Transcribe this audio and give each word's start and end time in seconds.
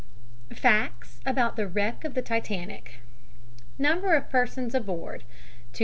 FACTS 0.55 1.19
ABOUT 1.27 1.57
THE 1.57 1.67
WRECK 1.67 2.03
OF 2.05 2.15
THE 2.15 2.23
TITANIC 2.23 3.01
NUMBER 3.77 4.15
of 4.15 4.31
persons 4.31 4.73
aboard, 4.73 5.19
2340. 5.73 5.79